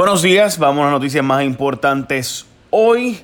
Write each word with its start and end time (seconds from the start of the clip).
Buenos 0.00 0.22
días, 0.22 0.58
vamos 0.58 0.80
a 0.80 0.84
las 0.84 0.92
noticias 0.92 1.22
más 1.22 1.44
importantes 1.44 2.46
hoy, 2.70 3.20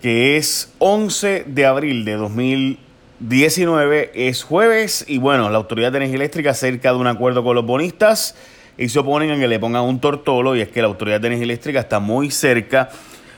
que 0.00 0.38
es 0.38 0.72
11 0.78 1.44
de 1.46 1.66
abril 1.66 2.06
de 2.06 2.14
2019, 2.14 4.10
es 4.14 4.44
jueves 4.44 5.04
y 5.06 5.18
bueno, 5.18 5.50
la 5.50 5.58
Autoridad 5.58 5.92
de 5.92 5.98
Energía 5.98 6.16
Eléctrica 6.16 6.54
cerca 6.54 6.90
de 6.90 6.96
un 6.96 7.06
acuerdo 7.06 7.44
con 7.44 7.54
los 7.54 7.66
bonistas 7.66 8.34
y 8.78 8.88
se 8.88 8.98
oponen 8.98 9.30
a 9.32 9.36
que 9.36 9.46
le 9.46 9.58
pongan 9.58 9.82
un 9.82 10.00
tortolo 10.00 10.56
y 10.56 10.62
es 10.62 10.70
que 10.70 10.80
la 10.80 10.88
Autoridad 10.88 11.20
de 11.20 11.26
Energía 11.26 11.44
Eléctrica 11.44 11.80
está 11.80 12.00
muy 12.00 12.30
cerca 12.30 12.88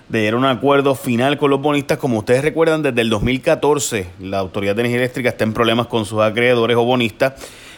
de 0.08 0.20
llegar 0.20 0.34
a 0.34 0.36
un 0.36 0.44
acuerdo 0.44 0.94
final 0.94 1.38
con 1.38 1.50
los 1.50 1.60
bonistas. 1.60 1.98
Como 1.98 2.18
ustedes 2.18 2.42
recuerdan, 2.42 2.80
desde 2.80 3.00
el 3.00 3.10
2014 3.10 4.06
la 4.20 4.38
Autoridad 4.38 4.76
de 4.76 4.82
Energía 4.82 5.00
Eléctrica 5.00 5.30
está 5.30 5.42
en 5.42 5.52
problemas 5.52 5.88
con 5.88 6.04
sus 6.04 6.20
acreedores 6.20 6.76
o 6.76 6.84
bonistas. 6.84 7.32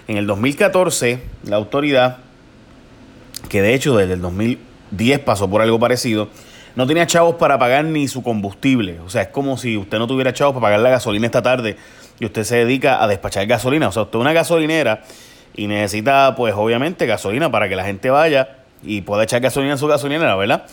En 0.09 0.19
el 0.19 0.27
2014 0.27 1.21
la 1.45 1.57
autoridad 1.57 2.28
que 3.49 3.63
de 3.63 3.75
hecho 3.75 3.97
desde 3.97 4.15
el 4.15 4.21
2010 4.21 5.21
pasó 5.21 5.49
por 5.49 5.63
algo 5.63 5.79
parecido, 5.79 6.29
no 6.77 6.87
tenía 6.87 7.07
chavos 7.07 7.37
para 7.37 7.59
pagar 7.59 7.85
ni 7.85 8.07
su 8.07 8.23
combustible. 8.23 9.01
O 9.01 9.11
sea, 9.11 9.23
es 9.23 9.29
como 9.29 9.57
si 9.57 9.77
usted 9.77 9.99
no 9.99 10.07
tuviera 10.07 10.33
chavos 10.33 10.55
para 10.55 10.67
pagar 10.67 10.81
la 10.81 10.91
gasolina 10.91 11.27
esta 11.27 11.43
tarde 11.43 11.77
y 12.21 12.25
usted 12.25 12.45
se 12.45 12.57
dedica 12.57 13.03
a 13.03 13.09
despachar 13.09 13.47
gasolina. 13.47 13.89
O 13.89 13.93
sea, 13.93 14.03
usted 14.03 14.19
es 14.19 14.21
una 14.21 14.33
gasolinera 14.33 15.03
y 15.57 15.67
necesita, 15.67 16.35
pues 16.37 16.55
obviamente, 16.57 17.07
gasolina 17.07 17.51
para 17.51 17.69
que 17.69 17.77
la 17.77 17.85
gente 17.85 18.11
vaya 18.11 18.59
y 18.85 19.01
pueda 19.01 19.25
echar 19.25 19.41
gasolina 19.41 19.73
en 19.73 19.79
su 19.79 19.89
gasolinera, 19.89 20.37
¿verdad? 20.37 20.67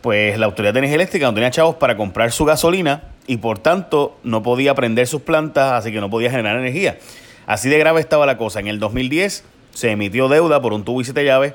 Pues 0.00 0.38
la 0.38 0.46
Autoridad 0.46 0.72
de 0.72 0.78
Energía 0.78 0.94
Eléctrica 0.94 1.26
no 1.26 1.34
tenía 1.34 1.50
chavos 1.50 1.76
para 1.76 1.94
comprar 1.94 2.32
su 2.32 2.46
gasolina 2.46 3.02
y 3.26 3.36
por 3.36 3.58
tanto 3.58 4.18
no 4.22 4.42
podía 4.42 4.74
prender 4.74 5.06
sus 5.06 5.20
plantas, 5.20 5.72
así 5.72 5.92
que 5.92 6.00
no 6.00 6.08
podía 6.08 6.30
generar 6.30 6.58
energía. 6.58 6.98
Así 7.46 7.68
de 7.68 7.78
grave 7.78 8.00
estaba 8.00 8.24
la 8.24 8.38
cosa. 8.38 8.60
En 8.60 8.68
el 8.68 8.78
2010 8.78 9.44
se 9.74 9.90
emitió 9.90 10.28
deuda 10.28 10.62
por 10.62 10.72
un 10.72 10.84
tubo 10.84 11.02
y 11.02 11.04
siete 11.04 11.24
llaves 11.24 11.54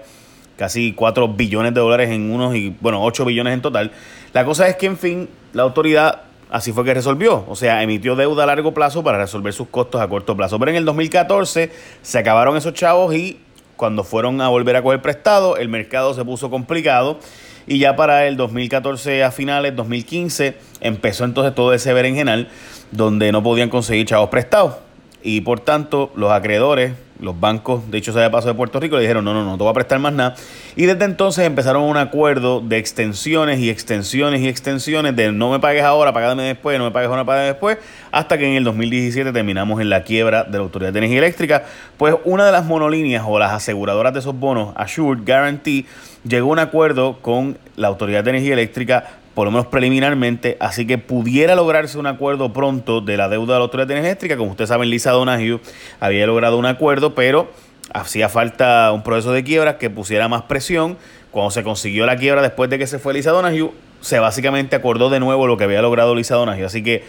casi 0.58 0.94
4 0.94 1.30
billones 1.30 1.74
de 1.74 1.80
dólares 1.80 2.10
en 2.10 2.32
unos 2.32 2.56
y, 2.56 2.76
bueno, 2.82 3.04
8 3.04 3.26
billones 3.26 3.54
en 3.54 3.62
total. 3.62 3.92
La 4.34 4.46
cosa 4.46 4.68
es 4.68 4.76
que, 4.76 4.86
en 4.86 4.98
fin, 4.98 5.30
la 5.54 5.64
autoridad 5.64 6.22
así 6.50 6.72
fue 6.72 6.84
que 6.86 6.94
resolvió. 6.94 7.46
O 7.48 7.56
sea, 7.56 7.84
emitió 7.84 8.16
deuda 8.16 8.44
a 8.44 8.48
largo 8.48 8.74
plazo 8.74 9.04
para 9.04 9.18
resolver 9.18 9.54
sus 9.54 9.68
costos 9.68 10.02
a 10.02 10.08
corto 10.08 10.36
plazo. 10.36 10.60
Pero 10.60 10.72
en 10.72 10.78
el 10.78 10.86
2014 10.86 11.72
se 12.02 12.18
acabaron 12.18 12.58
esos 12.58 12.74
chavos 12.74 13.14
y 13.16 13.40
cuando 13.76 14.04
fueron 14.04 14.42
a 14.42 14.48
volver 14.48 14.76
a 14.76 14.82
coger 14.82 15.02
prestado, 15.02 15.58
el 15.58 15.70
mercado 15.70 16.14
se 16.14 16.24
puso 16.24 16.50
complicado. 16.50 17.20
Y 17.68 17.80
ya 17.80 17.96
para 17.96 18.28
el 18.28 18.38
2014 18.38 19.24
a 19.24 19.32
finales, 19.32 19.76
2015, 19.76 20.56
empezó 20.82 21.26
entonces 21.26 21.56
todo 21.56 21.74
ese 21.74 21.94
berenjenal 21.94 22.48
donde 22.92 23.32
no 23.32 23.42
podían 23.42 23.70
conseguir 23.70 24.06
chavos 24.06 24.30
prestados. 24.30 24.76
Y 25.24 25.42
por 25.42 25.60
tanto, 25.60 26.12
los 26.16 26.32
acreedores 26.32 26.94
los 27.20 27.40
bancos, 27.40 27.90
de 27.90 27.98
hecho, 27.98 28.12
se 28.12 28.20
había 28.20 28.32
pasado 28.32 28.54
de 28.54 28.58
Puerto 28.58 28.80
Rico, 28.80 28.96
le 28.96 29.04
dijeron, 29.04 29.24
no, 29.24 29.34
no, 29.34 29.44
no 29.44 29.58
te 29.58 29.64
voy 29.64 29.72
a 29.72 29.74
prestar 29.74 30.00
más 30.00 30.14
nada. 30.14 30.36
Y 30.76 30.86
desde 30.86 31.06
entonces 31.06 31.46
empezaron 31.46 31.84
un 31.84 31.98
acuerdo 31.98 32.60
de 32.60 32.78
extensiones 32.78 33.60
y 33.60 33.70
extensiones 33.70 34.42
y 34.42 34.48
extensiones 34.48 35.16
de 35.16 35.32
no 35.32 35.52
me 35.52 35.60
pagues 35.60 35.84
ahora, 35.84 36.14
pagame 36.14 36.44
después, 36.44 36.78
no 36.78 36.86
me 36.86 36.92
pagues 36.92 37.10
ahora, 37.10 37.24
pagame 37.24 37.48
después, 37.48 37.78
hasta 38.12 38.38
que 38.38 38.48
en 38.48 38.56
el 38.56 38.64
2017 38.64 39.32
terminamos 39.32 39.80
en 39.82 39.90
la 39.90 40.04
quiebra 40.04 40.44
de 40.44 40.58
la 40.58 40.64
Autoridad 40.64 40.92
de 40.92 41.00
Energía 41.00 41.20
Eléctrica. 41.20 41.64
Pues 41.98 42.16
una 42.26 42.46
de 42.46 42.52
las 42.52 42.66
monolíneas 42.66 43.24
o 43.26 43.40
las 43.40 43.54
aseguradoras 43.54 44.14
de 44.14 44.20
esos 44.20 44.38
bonos, 44.38 44.74
Assured 44.76 45.24
Guarantee, 45.26 45.86
llegó 46.28 46.50
a 46.50 46.54
un 46.54 46.60
acuerdo 46.60 47.20
con 47.22 47.58
la 47.76 47.88
Autoridad 47.88 48.24
de 48.24 48.32
Energía 48.32 48.54
Eléctrica 48.54 49.20
por 49.36 49.46
lo 49.46 49.52
menos 49.52 49.68
preliminarmente, 49.68 50.56
así 50.62 50.88
que 50.88 50.98
pudiera 50.98 51.56
lograrse 51.56 52.00
un 52.00 52.08
acuerdo 52.08 52.54
pronto 52.54 53.02
de 53.02 53.18
la 53.18 53.28
deuda 53.28 53.54
de 53.54 53.60
la 53.60 53.64
Autoridad 53.66 53.92
Energética. 53.92 54.38
Como 54.38 54.52
ustedes 54.52 54.70
saben, 54.70 54.90
Lisa 54.90 55.12
Donahue 55.12 55.60
había 56.00 56.26
logrado 56.26 56.58
un 56.58 56.66
acuerdo, 56.66 57.14
pero 57.14 57.52
hacía 57.94 58.30
falta 58.30 58.92
un 58.94 59.04
proceso 59.04 59.34
de 59.34 59.44
quiebra 59.44 59.78
que 59.78 59.90
pusiera 59.90 60.30
más 60.30 60.44
presión. 60.44 60.98
Cuando 61.32 61.52
se 61.52 61.64
consiguió 61.64 62.06
la 62.06 62.16
quiebra 62.16 62.42
después 62.42 62.70
de 62.70 62.80
que 62.80 62.88
se 62.88 62.98
fue 62.98 63.14
Lisa 63.14 63.32
Donahue, 63.32 63.72
se 64.00 64.20
básicamente 64.20 64.78
acordó 64.78 65.10
de 65.10 65.20
nuevo 65.20 65.48
lo 65.48 65.58
que 65.58 65.66
había 65.66 65.82
logrado 65.82 66.16
Lisa 66.16 66.36
Donahue. 66.36 66.64
Así 66.64 66.82
que 66.82 67.04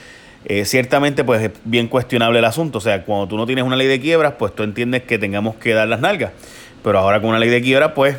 eh, 0.47 0.65
ciertamente 0.65 1.23
pues 1.23 1.43
es 1.43 1.51
bien 1.65 1.87
cuestionable 1.87 2.41
el 2.41 2.45
asunto. 2.45 2.79
O 2.79 2.81
sea, 2.81 3.05
cuando 3.05 3.29
tú 3.29 3.37
no 3.37 3.47
tienes 3.47 3.65
una 3.65 3.77
ley 3.77 3.87
de 3.87 4.01
quiebras, 4.01 4.35
pues 4.37 4.53
tú 4.53 4.65
entiendes 4.65 5.03
que 5.03 5.17
tengamos 5.17 5.55
que 5.55 5.75
dar 5.75 5.87
las 5.87 6.01
nalgas. 6.01 6.33
Pero 6.83 6.99
ahora 6.99 7.21
con 7.21 7.31
una 7.31 7.39
ley 7.39 7.51
de 7.51 7.63
quiebra, 7.63 7.95
pues 7.95 8.17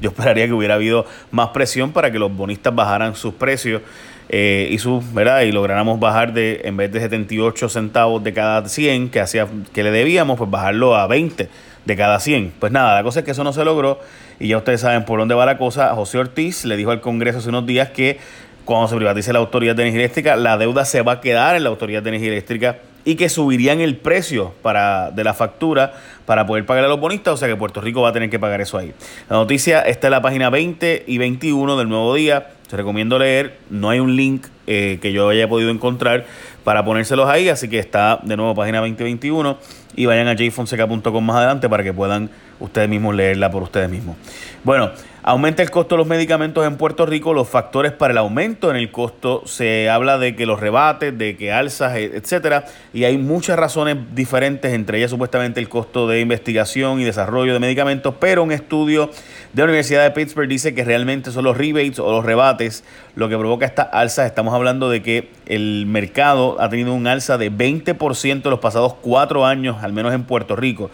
yo 0.00 0.10
esperaría 0.10 0.46
que 0.46 0.52
hubiera 0.52 0.74
habido 0.74 1.06
más 1.30 1.48
presión 1.48 1.92
para 1.92 2.10
que 2.10 2.18
los 2.18 2.34
bonistas 2.34 2.74
bajaran 2.74 3.14
sus 3.14 3.34
precios 3.34 3.82
eh, 4.28 4.68
y 4.70 4.78
sus, 4.78 5.12
¿verdad? 5.12 5.42
Y 5.42 5.52
lográramos 5.52 6.00
bajar 6.00 6.32
de, 6.32 6.62
en 6.64 6.76
vez 6.76 6.90
de 6.92 7.00
78 7.00 7.68
centavos 7.68 8.24
de 8.24 8.32
cada 8.32 8.68
100 8.68 9.10
que, 9.10 9.20
hacía, 9.20 9.46
que 9.72 9.82
le 9.82 9.90
debíamos, 9.90 10.38
pues 10.38 10.50
bajarlo 10.50 10.96
a 10.96 11.06
20 11.06 11.48
de 11.84 11.96
cada 11.96 12.18
100. 12.18 12.54
Pues 12.58 12.72
nada, 12.72 12.94
la 12.94 13.02
cosa 13.02 13.20
es 13.20 13.24
que 13.24 13.32
eso 13.32 13.44
no 13.44 13.52
se 13.52 13.64
logró 13.64 14.00
y 14.40 14.48
ya 14.48 14.58
ustedes 14.58 14.80
saben 14.80 15.04
por 15.04 15.18
dónde 15.18 15.34
va 15.34 15.46
la 15.46 15.58
cosa. 15.58 15.94
José 15.94 16.18
Ortiz 16.18 16.64
le 16.64 16.76
dijo 16.76 16.90
al 16.90 17.00
Congreso 17.00 17.38
hace 17.38 17.48
unos 17.50 17.66
días 17.66 17.90
que 17.90 18.18
cuando 18.64 18.88
se 18.88 18.96
privatice 18.96 19.32
la 19.32 19.40
Autoridad 19.40 19.76
de 19.76 19.82
Energía 19.82 20.00
Eléctrica, 20.00 20.36
la 20.36 20.56
deuda 20.56 20.84
se 20.84 21.02
va 21.02 21.12
a 21.12 21.20
quedar 21.20 21.54
en 21.54 21.64
la 21.64 21.68
Autoridad 21.68 22.02
de 22.02 22.08
Energía 22.08 22.30
Eléctrica 22.30 22.78
y 23.04 23.16
que 23.16 23.28
subirían 23.28 23.80
el 23.80 23.96
precio 23.96 24.54
para, 24.62 25.10
de 25.10 25.24
la 25.24 25.34
factura 25.34 25.92
para 26.26 26.46
poder 26.46 26.64
pagar 26.64 26.84
a 26.84 26.88
los 26.88 26.98
bonistas, 26.98 27.34
o 27.34 27.36
sea 27.36 27.48
que 27.48 27.56
Puerto 27.56 27.80
Rico 27.80 28.02
va 28.02 28.08
a 28.08 28.12
tener 28.12 28.30
que 28.30 28.38
pagar 28.38 28.60
eso 28.60 28.78
ahí. 28.78 28.92
La 29.28 29.36
noticia 29.36 29.82
está 29.82 30.06
en 30.06 30.12
la 30.12 30.22
página 30.22 30.50
20 30.50 31.04
y 31.06 31.18
21 31.18 31.76
del 31.76 31.88
nuevo 31.88 32.14
día, 32.14 32.48
te 32.68 32.76
recomiendo 32.76 33.18
leer, 33.18 33.58
no 33.68 33.90
hay 33.90 34.00
un 34.00 34.16
link 34.16 34.46
eh, 34.66 34.98
que 35.02 35.12
yo 35.12 35.28
haya 35.28 35.48
podido 35.48 35.70
encontrar 35.70 36.24
para 36.64 36.84
ponérselos 36.84 37.28
ahí, 37.28 37.50
así 37.50 37.68
que 37.68 37.78
está 37.78 38.20
de 38.22 38.36
nuevo 38.36 38.54
página 38.54 38.80
2021 38.80 39.58
y 39.96 40.06
vayan 40.06 40.28
a 40.28 40.34
jfonseca.com 40.34 41.24
más 41.24 41.36
adelante 41.36 41.68
para 41.68 41.84
que 41.84 41.92
puedan 41.92 42.30
ustedes 42.60 42.88
mismos 42.88 43.14
leerla 43.14 43.50
por 43.50 43.62
ustedes 43.62 43.90
mismos. 43.90 44.16
Bueno, 44.62 44.90
aumenta 45.22 45.62
el 45.62 45.70
costo 45.70 45.94
de 45.94 45.98
los 45.98 46.06
medicamentos 46.06 46.66
en 46.66 46.76
Puerto 46.76 47.06
Rico, 47.06 47.34
los 47.34 47.48
factores 47.48 47.92
para 47.92 48.12
el 48.12 48.18
aumento 48.18 48.70
en 48.70 48.76
el 48.76 48.90
costo, 48.90 49.42
se 49.46 49.88
habla 49.88 50.18
de 50.18 50.36
que 50.36 50.46
los 50.46 50.60
rebates, 50.60 51.16
de 51.16 51.36
que 51.36 51.52
alzas, 51.52 51.96
e, 51.96 52.16
etcétera, 52.16 52.66
y 52.92 53.04
hay 53.04 53.18
muchas 53.18 53.58
razones 53.58 53.96
diferentes, 54.14 54.72
entre 54.72 54.98
ellas 54.98 55.10
supuestamente 55.10 55.60
el 55.60 55.68
costo 55.68 56.08
de 56.08 56.20
investigación 56.20 57.00
y 57.00 57.04
desarrollo 57.04 57.52
de 57.52 57.60
medicamentos, 57.60 58.14
pero 58.18 58.42
un 58.42 58.52
estudio 58.52 59.10
de 59.54 59.62
la 59.62 59.66
Universidad 59.66 60.02
de 60.02 60.10
Pittsburgh 60.10 60.48
dice 60.48 60.74
que 60.74 60.84
realmente 60.84 61.30
son 61.30 61.44
los 61.44 61.56
rebates 61.56 62.00
o 62.00 62.10
los 62.10 62.24
rebates 62.24 62.82
lo 63.14 63.28
que 63.28 63.38
provoca 63.38 63.64
esta 63.64 63.82
alza. 63.82 64.26
Estamos 64.26 64.52
hablando 64.52 64.90
de 64.90 65.00
que 65.00 65.30
el 65.46 65.86
mercado 65.86 66.60
ha 66.60 66.68
tenido 66.68 66.92
un 66.92 67.06
alza 67.06 67.38
de 67.38 67.52
20% 67.52 68.44
en 68.44 68.50
los 68.50 68.58
pasados 68.58 68.94
cuatro 68.94 69.46
años, 69.46 69.76
al 69.82 69.92
menos 69.92 70.12
en 70.12 70.24
Puerto 70.24 70.56
Rico. 70.56 70.90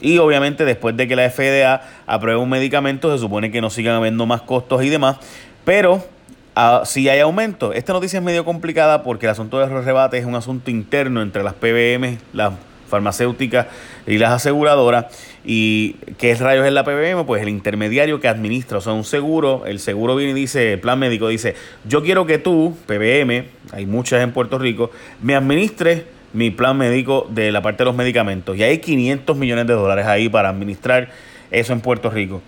Y 0.00 0.18
obviamente 0.18 0.64
después 0.64 0.96
de 0.96 1.08
que 1.08 1.16
la 1.16 1.28
FDA 1.28 1.82
apruebe 2.06 2.38
un 2.38 2.48
medicamento, 2.48 3.12
se 3.12 3.18
supone 3.18 3.50
que 3.50 3.60
no 3.60 3.68
sigan 3.68 3.96
habiendo 3.96 4.26
más 4.26 4.42
costos 4.42 4.84
y 4.84 4.90
demás. 4.90 5.16
Pero 5.64 6.06
ah, 6.54 6.82
si 6.84 7.08
hay 7.08 7.18
aumento, 7.18 7.72
esta 7.72 7.92
noticia 7.92 8.20
es 8.20 8.24
medio 8.24 8.44
complicada 8.44 9.02
porque 9.02 9.26
el 9.26 9.30
asunto 9.30 9.58
de 9.58 9.66
los 9.66 9.84
rebates 9.84 10.20
es 10.20 10.26
un 10.26 10.36
asunto 10.36 10.70
interno 10.70 11.20
entre 11.20 11.42
las 11.42 11.54
PBM, 11.54 12.18
las 12.32 12.52
farmacéuticas 12.88 13.66
y 14.06 14.18
las 14.18 14.32
aseguradoras. 14.32 15.06
¿Y 15.44 15.94
qué 16.18 16.34
rayos 16.34 16.66
es 16.66 16.72
la 16.72 16.84
PBM? 16.84 17.26
Pues 17.26 17.42
el 17.42 17.48
intermediario 17.48 18.20
que 18.20 18.28
administra, 18.28 18.78
o 18.78 18.80
sea, 18.80 18.92
un 18.92 19.04
seguro, 19.04 19.66
el 19.66 19.78
seguro 19.78 20.16
viene 20.16 20.32
y 20.32 20.34
dice, 20.34 20.74
el 20.74 20.80
plan 20.80 20.98
médico 20.98 21.28
dice, 21.28 21.54
yo 21.86 22.02
quiero 22.02 22.26
que 22.26 22.38
tú, 22.38 22.76
PBM, 22.86 23.44
hay 23.72 23.86
muchas 23.86 24.22
en 24.22 24.32
Puerto 24.32 24.58
Rico, 24.58 24.90
me 25.22 25.34
administres 25.34 26.04
mi 26.32 26.50
plan 26.50 26.76
médico 26.76 27.26
de 27.30 27.52
la 27.52 27.62
parte 27.62 27.78
de 27.78 27.84
los 27.86 27.94
medicamentos. 27.94 28.56
Y 28.56 28.62
hay 28.62 28.78
500 28.78 29.36
millones 29.36 29.66
de 29.66 29.74
dólares 29.74 30.06
ahí 30.06 30.28
para 30.28 30.48
administrar 30.48 31.08
eso 31.50 31.72
en 31.72 31.80
Puerto 31.80 32.10
Rico. 32.10 32.42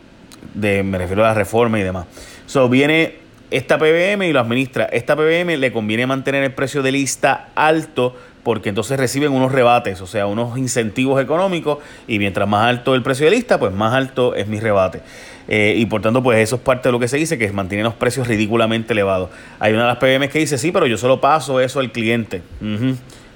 De, 0.54 0.82
me 0.82 0.98
refiero 0.98 1.24
a 1.24 1.28
la 1.28 1.34
reforma 1.34 1.78
y 1.78 1.82
demás. 1.82 2.06
So, 2.46 2.68
viene 2.68 3.14
esta 3.50 3.78
PBM 3.78 4.22
y 4.24 4.32
lo 4.32 4.40
administra. 4.40 4.86
Esta 4.86 5.14
PBM 5.16 5.56
le 5.56 5.72
conviene 5.72 6.06
mantener 6.06 6.42
el 6.42 6.52
precio 6.52 6.82
de 6.82 6.92
lista 6.92 7.50
alto 7.54 8.16
porque 8.46 8.68
entonces 8.68 8.96
reciben 8.96 9.32
unos 9.32 9.50
rebates, 9.50 10.00
o 10.00 10.06
sea, 10.06 10.28
unos 10.28 10.56
incentivos 10.56 11.20
económicos 11.20 11.78
y 12.06 12.20
mientras 12.20 12.48
más 12.48 12.64
alto 12.68 12.94
el 12.94 13.02
precio 13.02 13.24
de 13.24 13.32
lista, 13.32 13.58
pues 13.58 13.72
más 13.72 13.92
alto 13.92 14.36
es 14.36 14.46
mi 14.46 14.60
rebate. 14.60 15.00
Eh, 15.48 15.74
y 15.76 15.86
por 15.86 16.00
tanto, 16.00 16.22
pues 16.22 16.38
eso 16.38 16.54
es 16.54 16.62
parte 16.62 16.88
de 16.88 16.92
lo 16.92 17.00
que 17.00 17.08
se 17.08 17.16
dice, 17.16 17.38
que 17.38 17.44
es 17.44 17.52
mantener 17.52 17.84
los 17.84 17.94
precios 17.94 18.28
ridículamente 18.28 18.92
elevados. 18.92 19.30
Hay 19.58 19.72
una 19.72 19.82
de 19.82 19.88
las 19.88 19.96
PBM 19.96 20.28
que 20.28 20.38
dice, 20.38 20.58
sí, 20.58 20.70
pero 20.70 20.86
yo 20.86 20.96
solo 20.96 21.20
paso 21.20 21.58
eso 21.58 21.80
al 21.80 21.90
cliente. 21.90 22.40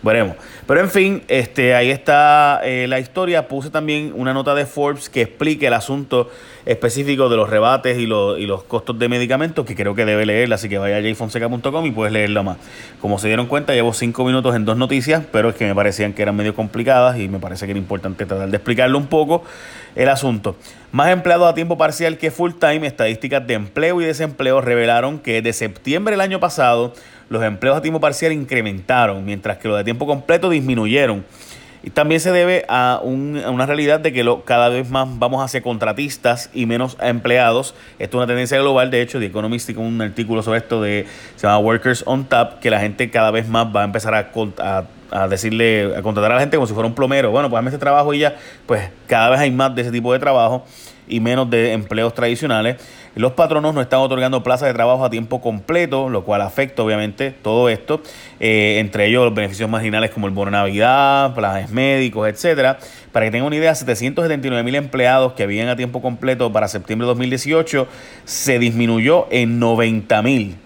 Veremos. 0.03 0.37
Pero 0.67 0.81
en 0.81 0.91
fin, 0.91 1.23
este, 1.29 1.75
ahí 1.75 1.91
está 1.91 2.61
eh, 2.65 2.87
la 2.89 3.01
historia. 3.01 3.49
Puse 3.49 3.71
también 3.71 4.13
una 4.17 4.33
nota 4.33 4.55
de 4.55 4.65
Forbes 4.65 5.11
que 5.11 5.23
explique 5.23 5.67
el 5.67 5.75
asunto 5.75 6.31
específico 6.65 7.29
de 7.29 7.37
los 7.37 7.51
rebates 7.51 7.99
y, 7.99 8.05
y 8.05 8.47
los 8.47 8.63
costos 8.65 8.99
de 8.99 9.09
medicamentos, 9.09 9.67
que 9.67 9.75
creo 9.75 9.95
que 9.95 10.05
debe 10.05 10.25
leerla, 10.25 10.55
así 10.55 10.69
que 10.69 10.79
vaya 10.79 10.97
a 10.97 11.03
jfonseca.com 11.03 11.87
y 11.87 11.91
puedes 11.91 12.13
leerla 12.13 12.43
más. 12.43 12.57
Como 13.01 13.19
se 13.19 13.27
dieron 13.27 13.47
cuenta, 13.47 13.75
llevo 13.75 13.93
cinco 13.93 14.25
minutos 14.25 14.55
en 14.55 14.65
dos 14.65 14.77
noticias, 14.77 15.23
pero 15.31 15.51
es 15.51 15.55
que 15.55 15.67
me 15.67 15.75
parecían 15.75 16.13
que 16.13 16.23
eran 16.23 16.37
medio 16.37 16.55
complicadas 16.55 17.19
y 17.19 17.29
me 17.29 17.39
parece 17.39 17.67
que 17.67 17.73
era 17.73 17.79
importante 17.79 18.25
tratar 18.25 18.49
de 18.49 18.57
explicarlo 18.57 18.97
un 18.99 19.07
poco 19.07 19.43
el 19.97 20.09
asunto. 20.09 20.57
Más 20.93 21.11
empleados 21.11 21.49
a 21.49 21.55
tiempo 21.55 21.79
parcial 21.79 22.19
que 22.19 22.31
full 22.31 22.53
time, 22.59 22.87
estadísticas 22.87 23.47
de 23.47 23.55
empleo 23.55 24.01
y 24.01 24.05
desempleo 24.05 24.61
revelaron 24.61 25.19
que 25.19 25.43
de 25.43 25.53
septiembre 25.53 26.13
del 26.13 26.21
año 26.21 26.41
pasado 26.41 26.95
los 27.31 27.43
empleos 27.45 27.77
a 27.77 27.81
tiempo 27.81 28.01
parcial 28.01 28.33
incrementaron, 28.33 29.25
mientras 29.25 29.57
que 29.57 29.69
los 29.69 29.79
de 29.79 29.85
tiempo 29.85 30.05
completo 30.05 30.51
disminuyeron. 30.51 31.25
Y 31.83 31.91
también 31.91 32.21
se 32.21 32.31
debe 32.31 32.67
a, 32.69 33.01
una 33.03 33.65
realidad 33.65 34.01
de 34.01 34.13
que 34.13 34.29
cada 34.45 34.69
vez 34.69 34.91
más 34.91 35.09
vamos 35.19 35.43
hacia 35.43 35.63
contratistas 35.63 36.51
y 36.53 36.67
menos 36.67 36.99
empleados. 37.01 37.75
Esto 37.99 38.19
es 38.19 38.21
una 38.21 38.27
tendencia 38.27 38.59
global. 38.59 38.91
De 38.91 39.01
hecho, 39.01 39.19
The 39.19 39.27
Economist 39.27 39.67
tiene 39.67 39.81
un 39.81 40.03
artículo 40.03 40.43
sobre 40.43 40.59
esto 40.59 40.83
de 40.83 41.07
se 41.37 41.47
llama 41.47 41.59
Workers 41.61 42.03
on 42.05 42.27
Tap, 42.27 42.59
que 42.59 42.69
la 42.69 42.81
gente 42.81 43.09
cada 43.11 43.31
vez 43.31 43.49
más 43.49 43.67
va 43.75 43.83
a 43.83 43.85
empezar 43.85 44.13
a, 44.15 44.85
a, 45.11 45.29
decirle, 45.29 45.97
a 45.97 46.03
contratar 46.03 46.33
a 46.33 46.35
la 46.35 46.41
gente 46.41 46.57
como 46.59 46.67
si 46.67 46.75
fuera 46.75 46.87
un 46.87 46.95
plomero. 46.95 47.31
Bueno, 47.31 47.49
pues 47.49 47.59
hazme 47.59 47.71
este 47.71 47.81
trabajo 47.81 48.13
y 48.13 48.19
ya, 48.19 48.37
pues 48.67 48.91
cada 49.07 49.31
vez 49.31 49.41
hay 49.41 49.53
más 49.53 49.75
de 49.75 49.83
ese 49.83 49.93
tipo 49.93 50.13
de 50.13 50.19
trabajo 50.19 50.67
y 51.11 51.21
menos 51.21 51.51
de 51.51 51.73
empleos 51.73 52.15
tradicionales. 52.15 52.77
Los 53.17 53.33
patronos 53.33 53.75
no 53.75 53.81
están 53.81 54.01
otorgando 54.01 54.43
plazas 54.43 54.69
de 54.69 54.75
trabajo 54.75 55.05
a 55.05 55.11
tiempo 55.11 55.41
completo, 55.41 56.09
lo 56.09 56.25
cual 56.25 56.43
afecta 56.43 56.83
obviamente 56.83 57.33
todo 57.33 57.69
esto, 57.69 58.01
eh, 58.39 58.77
entre 58.79 59.07
ellos 59.07 59.25
los 59.25 59.35
beneficios 59.35 59.69
marginales 59.69 60.11
como 60.11 60.29
el 60.29 60.33
bono 60.33 60.53
Navidad, 60.53 61.35
planes 61.35 61.71
médicos, 61.71 62.29
etcétera. 62.29 62.79
Para 63.13 63.27
que 63.27 63.33
tengan 63.33 63.49
una 63.49 63.57
idea, 63.57 63.75
779 63.75 64.63
mil 64.63 64.77
empleados 64.77 65.33
que 65.33 65.43
habían 65.43 65.69
a 65.69 65.77
tiempo 65.77 66.01
completo 66.01 66.53
para 66.53 66.69
septiembre 66.69 67.07
de 67.07 67.09
2018 67.09 67.89
se 68.25 68.59
disminuyó 68.61 69.27
en 69.31 69.59
90 69.59 70.23
mil 70.23 70.57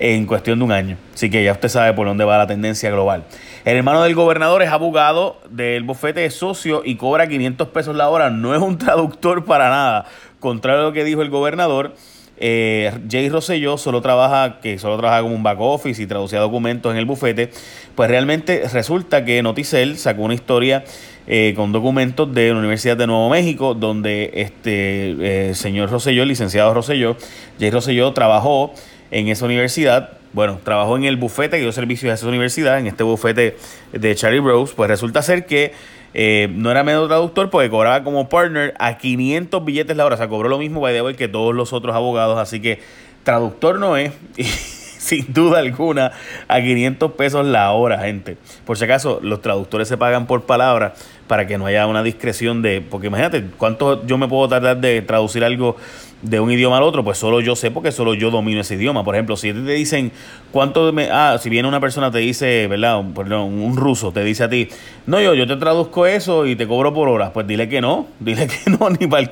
en 0.00 0.26
cuestión 0.26 0.58
de 0.58 0.64
un 0.64 0.72
año. 0.72 0.96
Así 1.14 1.30
que 1.30 1.42
ya 1.44 1.52
usted 1.52 1.68
sabe 1.68 1.92
por 1.92 2.06
dónde 2.06 2.24
va 2.24 2.38
la 2.38 2.46
tendencia 2.46 2.90
global. 2.90 3.24
El 3.64 3.76
hermano 3.76 4.02
del 4.02 4.14
gobernador 4.14 4.62
es 4.62 4.70
abogado 4.70 5.40
del 5.50 5.82
bufete 5.82 6.20
de 6.20 6.30
socio 6.30 6.82
y 6.84 6.96
cobra 6.96 7.26
500 7.28 7.68
pesos 7.68 7.96
la 7.96 8.08
hora. 8.08 8.30
No 8.30 8.54
es 8.54 8.62
un 8.62 8.78
traductor 8.78 9.44
para 9.44 9.68
nada. 9.68 10.06
Contrario 10.40 10.82
a 10.82 10.84
lo 10.84 10.92
que 10.92 11.04
dijo 11.04 11.22
el 11.22 11.30
gobernador, 11.30 11.94
eh, 12.40 12.92
Jay 13.10 13.28
Rosselló 13.28 13.76
solo 13.78 14.00
trabaja, 14.00 14.60
que 14.60 14.78
solo 14.78 14.96
trabaja 14.96 15.22
como 15.22 15.34
un 15.34 15.42
back 15.42 15.58
office 15.60 16.00
y 16.00 16.06
traducía 16.06 16.38
documentos 16.38 16.92
en 16.92 16.98
el 16.98 17.04
bufete. 17.04 17.50
Pues 17.94 18.08
realmente 18.08 18.62
resulta 18.72 19.24
que 19.24 19.42
Noticel 19.42 19.98
sacó 19.98 20.22
una 20.22 20.34
historia 20.34 20.84
eh, 21.26 21.52
con 21.56 21.72
documentos 21.72 22.32
de 22.32 22.52
la 22.52 22.58
Universidad 22.58 22.96
de 22.96 23.06
Nuevo 23.06 23.28
México, 23.28 23.74
donde 23.74 24.30
este 24.34 25.48
eh, 25.50 25.54
señor 25.54 25.90
Rosselló, 25.90 26.24
licenciado 26.24 26.72
Rosselló, 26.72 27.16
Jay 27.58 27.70
Rosselló 27.70 28.12
trabajó 28.12 28.72
en 29.10 29.28
esa 29.28 29.44
universidad. 29.44 30.10
Bueno, 30.32 30.58
trabajó 30.62 30.96
en 30.96 31.04
el 31.04 31.16
bufete 31.16 31.56
que 31.56 31.62
dio 31.62 31.72
servicios 31.72 32.10
a 32.10 32.14
esa 32.14 32.26
universidad, 32.26 32.78
en 32.78 32.86
este 32.86 33.02
bufete 33.02 33.56
de 33.92 34.14
Charlie 34.14 34.40
Rose. 34.40 34.74
Pues 34.76 34.88
resulta 34.88 35.22
ser 35.22 35.46
que 35.46 35.72
eh, 36.14 36.48
no 36.52 36.70
era 36.70 36.84
medio 36.84 37.06
traductor 37.06 37.50
porque 37.50 37.70
cobraba 37.70 38.02
como 38.04 38.28
partner 38.28 38.74
a 38.78 38.98
500 38.98 39.64
billetes 39.64 39.96
la 39.96 40.04
hora. 40.04 40.14
O 40.14 40.18
sea, 40.18 40.28
cobró 40.28 40.48
lo 40.48 40.58
mismo 40.58 40.80
by 40.80 40.94
the 40.94 41.16
que 41.16 41.28
todos 41.28 41.54
los 41.54 41.72
otros 41.72 41.94
abogados. 41.94 42.38
Así 42.38 42.60
que 42.60 42.80
traductor 43.24 43.78
no 43.78 43.96
es. 43.96 44.12
sin 45.08 45.32
duda 45.32 45.58
alguna 45.60 46.12
a 46.48 46.60
500 46.60 47.12
pesos 47.12 47.46
la 47.46 47.72
hora, 47.72 47.98
gente. 48.00 48.36
Por 48.66 48.76
si 48.76 48.84
acaso, 48.84 49.20
los 49.22 49.40
traductores 49.40 49.88
se 49.88 49.96
pagan 49.96 50.26
por 50.26 50.42
palabra 50.42 50.94
para 51.26 51.46
que 51.46 51.56
no 51.56 51.66
haya 51.66 51.86
una 51.86 52.02
discreción 52.02 52.62
de... 52.62 52.80
Porque 52.80 53.06
imagínate, 53.06 53.44
¿cuánto 53.56 54.06
yo 54.06 54.18
me 54.18 54.28
puedo 54.28 54.48
tardar 54.48 54.78
de 54.78 55.02
traducir 55.02 55.44
algo 55.44 55.76
de 56.22 56.40
un 56.40 56.50
idioma 56.50 56.78
al 56.78 56.82
otro, 56.82 57.04
pues 57.04 57.16
solo 57.16 57.40
yo 57.40 57.54
sé 57.54 57.70
porque 57.70 57.92
solo 57.92 58.14
yo 58.14 58.30
domino 58.30 58.60
ese 58.60 58.74
idioma. 58.74 59.04
Por 59.04 59.14
ejemplo, 59.14 59.36
si 59.36 59.52
te 59.52 59.60
dicen 59.60 60.10
cuánto 60.50 60.92
me, 60.92 61.08
ah, 61.10 61.38
si 61.40 61.48
viene 61.48 61.68
una 61.68 61.80
persona 61.80 62.10
te 62.10 62.18
dice, 62.18 62.66
¿verdad? 62.66 63.02
Perdón, 63.14 63.60
un 63.60 63.76
ruso 63.76 64.12
te 64.12 64.24
dice 64.24 64.44
a 64.44 64.48
ti, 64.48 64.68
no 65.06 65.20
yo, 65.20 65.34
yo 65.34 65.46
te 65.46 65.56
traduzco 65.56 66.06
eso 66.06 66.46
y 66.46 66.56
te 66.56 66.66
cobro 66.66 66.92
por 66.92 67.08
horas, 67.08 67.30
pues 67.32 67.46
dile 67.46 67.68
que 67.68 67.80
no, 67.80 68.08
dile 68.20 68.48
que 68.48 68.70
no, 68.70 68.90
ni 68.90 69.06
para 69.06 69.22
el. 69.22 69.30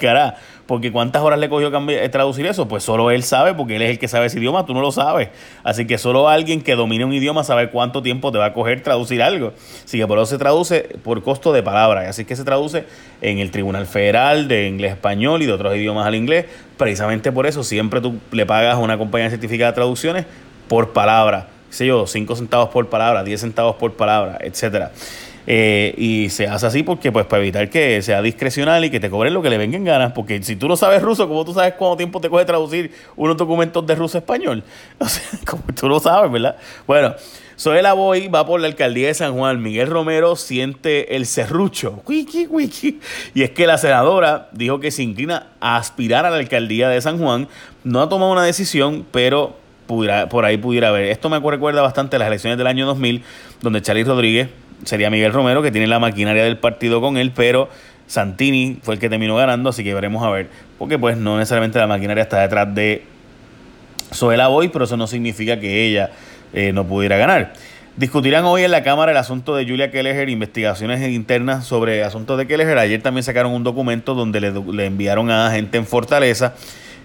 Porque 0.67 0.91
cuántas 0.91 1.23
horas 1.23 1.39
le 1.39 1.49
cogió 1.49 1.71
cambiar, 1.71 2.09
traducir 2.09 2.45
eso, 2.47 2.67
pues 2.67 2.83
solo 2.83 3.11
él 3.11 3.23
sabe, 3.23 3.55
porque 3.55 3.77
él 3.77 3.83
es 3.83 3.91
el 3.91 3.99
que 3.99 4.09
sabe 4.09 4.27
ese 4.27 4.39
idioma, 4.39 4.67
tú 4.67 4.75
no 4.75 4.81
lo 4.81 4.91
sabes. 4.91 5.29
Así 5.63 5.87
que 5.87 5.97
solo 5.97 6.29
alguien 6.29 6.61
que 6.61 6.75
domine 6.75 7.05
un 7.05 7.13
idioma 7.13 7.45
sabe 7.45 7.71
cuánto 7.71 8.03
tiempo 8.03 8.33
te 8.33 8.39
va 8.39 8.47
a 8.47 8.53
coger 8.53 8.83
traducir 8.83 9.23
algo. 9.23 9.53
Así 9.85 9.99
que 9.99 10.07
por 10.07 10.19
eso 10.19 10.27
se 10.27 10.39
traduce 10.39 10.81
por 11.05 11.23
costo 11.23 11.53
de 11.53 11.63
palabra. 11.63 12.09
Así 12.09 12.25
que 12.25 12.35
se 12.35 12.45
traduce 12.45 12.85
en 13.21 13.39
el 13.39 13.51
Tribunal 13.53 13.87
Federal 13.87 14.49
de 14.49 14.67
Inglés 14.67 14.93
Español 14.93 15.43
y 15.43 15.47
de 15.47 15.53
otros 15.53 15.77
idiomas 15.77 16.07
al 16.07 16.17
inglés 16.17 16.47
precisamente 16.77 17.33
por 17.33 17.47
eso 17.47 17.63
siempre 17.63 18.01
tú 18.01 18.17
le 18.31 18.47
pagas 18.47 18.75
a 18.75 18.79
una 18.79 18.99
compañía 18.99 19.31
certificada 19.31 19.73
de 19.73 19.75
traducciones 19.75 20.27
por 20.69 20.93
palabra, 20.93 21.49
sé 21.71 21.87
yo, 21.87 22.07
5 22.07 22.37
centavos 22.37 22.69
por 22.71 22.89
palabra, 22.89 23.23
10 23.25 23.41
centavos 23.41 23.77
por 23.77 23.95
palabra, 23.95 24.39
etcétera. 24.41 24.93
Eh, 25.47 25.95
y 25.97 26.29
se 26.31 26.49
hace 26.49 26.67
así 26.67 26.83
porque, 26.83 27.13
pues, 27.13 27.27
para 27.27 27.43
evitar 27.43 27.71
que 27.71 28.03
sea 28.03 28.21
discrecional 28.21 28.85
y 28.85 28.91
que 28.91 28.99
te 28.99 29.09
cobren 29.09 29.33
lo 29.33 29.43
que 29.43 29.51
le 29.51 29.59
vengan 29.59 29.85
ganas. 29.85 30.13
Porque 30.13 30.43
si 30.43 30.57
tú 30.57 30.69
no 30.69 30.77
sabes 30.77 31.03
ruso, 31.03 31.29
¿cómo 31.29 31.45
tú 31.45 31.55
sabes 31.55 31.75
cuánto 31.75 31.97
tiempo 31.97 32.21
te 32.21 32.29
coge 32.29 32.45
traducir 32.45 32.91
unos 33.15 33.37
documentos 33.37 33.87
de 33.87 33.95
ruso 33.95 34.19
español? 34.19 34.63
O 34.99 35.09
sea, 35.09 35.23
como 35.47 35.63
tú 35.75 35.89
lo 35.89 36.01
sabes, 36.01 36.31
¿verdad? 36.33 36.57
Bueno, 36.87 37.15
Soela 37.55 37.93
Boy 37.93 38.29
va 38.29 38.45
por 38.45 38.61
la 38.61 38.67
alcaldía 38.67 39.09
de 39.09 39.15
San 39.15 39.35
Juan. 39.35 39.63
Miguel 39.63 39.89
Romero 39.89 40.37
siente 40.37 41.17
el 41.17 41.27
serrucho. 41.27 42.03
Y 42.09 43.43
es 43.43 43.51
que 43.51 43.67
la 43.67 43.79
senadora 43.79 44.49
dijo 44.53 44.81
que 44.81 44.91
se 44.91 45.03
inclina 45.03 45.49
a 45.61 45.77
aspirar 45.77 46.27
a 46.27 46.31
la 46.31 46.37
alcaldía 46.37 46.89
de 46.89 47.01
San 47.01 47.19
Juan. 47.19 47.49
No 47.85 48.03
ha 48.03 48.09
tomado 48.09 48.33
una 48.33 48.43
decisión, 48.43 49.07
pero 49.11 49.57
por 49.87 50.45
ahí 50.45 50.57
pudiera 50.57 50.89
haber. 50.89 51.05
Esto 51.05 51.31
me 51.31 51.39
recuerda 51.39 51.81
bastante 51.81 52.17
a 52.17 52.19
las 52.19 52.29
elecciones 52.29 52.59
del 52.59 52.67
año 52.67 52.87
2000, 52.87 53.23
donde 53.63 53.81
Charlie 53.83 54.05
Rodríguez 54.05 54.49
sería 54.85 55.11
Miguel 55.11 55.33
Romero, 55.33 55.63
que 55.63 55.71
tiene 55.71 55.87
la 55.87 55.99
maquinaria 55.99 56.45
del 56.45 56.59
partido 56.59 57.01
con 57.01 57.17
él, 57.17 57.33
pero 57.35 57.69
Santini 58.07 58.79
fue 58.83 58.95
el 58.95 59.01
que 59.01 59.09
terminó 59.09 59.37
ganando, 59.37 59.71
así 59.71 59.83
que 59.83 59.95
veremos 59.95 60.25
a 60.25 60.31
ver. 60.31 60.49
Porque 60.79 60.99
pues 60.99 61.17
no 61.17 61.39
necesariamente 61.39 61.79
la 61.79 61.87
maquinaria 61.87 62.23
está 62.23 62.41
detrás 62.41 62.75
de 62.75 63.05
Soela 64.11 64.49
Boy, 64.49 64.69
pero 64.69 64.85
eso 64.85 64.97
no 64.97 65.07
significa 65.07 65.59
que 65.59 65.87
ella 65.87 66.11
eh, 66.53 66.73
no 66.73 66.87
pudiera 66.87 67.17
ganar. 67.17 67.53
Discutirán 67.97 68.45
hoy 68.45 68.63
en 68.63 68.71
la 68.71 68.83
Cámara 68.83 69.13
el 69.13 69.17
asunto 69.17 69.57
de 69.57 69.67
Julia 69.67 69.91
Kelleher, 69.91 70.29
investigaciones 70.29 71.01
internas 71.09 71.65
sobre 71.65 72.05
asuntos 72.05 72.37
de 72.37 72.47
Kelleher. 72.47 72.77
Ayer 72.77 73.01
también 73.01 73.25
sacaron 73.25 73.53
un 73.53 73.65
documento 73.65 74.15
donde 74.15 74.41
le, 74.41 74.87
enviaron 74.87 75.31
a 75.31 75.51
gente 75.51 75.79
en 75.79 75.87
Fortaleza 75.87 76.55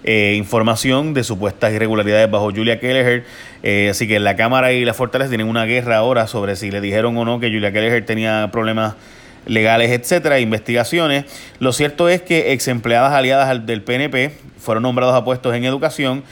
eh, 0.04 0.36
información 0.38 1.14
de 1.14 1.24
supuestas 1.24 1.74
irregularidades 1.74 2.30
bajo 2.30 2.52
Julia 2.52 2.80
Kelleher. 2.80 3.24
Eh, 3.64 3.90
así 3.92 4.08
que 4.08 4.20
la 4.20 4.36
Cámara 4.36 4.74
y 4.74 4.86
la 4.86 4.94
Fortaleza 4.94 5.30
tienen 5.30 5.48
una 5.48 5.66
guerra 5.66 5.98
ahora 5.98 6.28
sobre 6.28 6.56
si 6.56 6.72
le 6.72 6.82
dijeron 6.82 7.18
o 7.18 7.26
no 7.26 7.40
que 7.40 7.52
Julia 7.52 7.72
Kelleher 7.72 8.06
tenía 8.06 8.50
problemas 8.52 8.96
legales, 9.46 9.92
etcétera, 9.92 10.40
investigaciones. 10.40 11.26
Lo 11.60 11.74
cierto 11.74 12.10
es 12.10 12.22
que 12.22 12.54
ex 12.54 12.68
empleadas 12.68 13.14
aliadas 13.14 13.66
del 13.66 13.82
PNP 13.84 14.32
fueron 14.58 14.84
nombrados 14.84 15.16
a 15.16 15.24
puestos 15.24 15.56
en 15.56 15.66
educación 15.66 16.24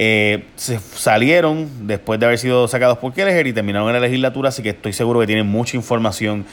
eh, 0.00 0.44
se 0.54 0.78
salieron 0.78 1.68
después 1.88 2.20
de 2.20 2.26
haber 2.26 2.38
sido 2.38 2.68
sacados 2.68 2.98
por 2.98 3.12
Kelleher 3.12 3.48
y 3.48 3.52
terminaron 3.52 3.88
en 3.88 3.94
la 3.94 4.00
legislatura, 4.00 4.50
así 4.50 4.62
que 4.62 4.68
estoy 4.68 4.92
seguro 4.92 5.18
que 5.18 5.26
tienen 5.26 5.48
mucha 5.48 5.76
información 5.76 6.44